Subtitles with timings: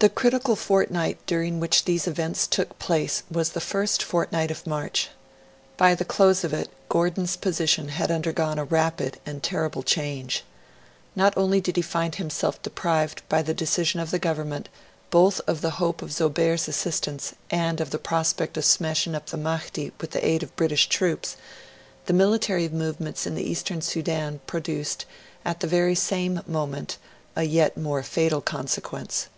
[0.00, 5.10] The critical fortnight during which these events took place was the first fortnight of March.
[5.76, 10.42] By the close of it, Gordon's position had undergone a rapid and terrible change.
[11.14, 14.70] Not only did he find himself deprived, by the decision of the Government,
[15.10, 19.36] both of the hope of Zobeir's assistance and of the prospect of smashing up the
[19.36, 21.36] Mahdi with the aid of British troops;
[22.06, 25.04] the military movements in the Eastern Sudan produced,
[25.44, 26.96] at the very same moment,
[27.36, 29.28] a yet more fatal consequence.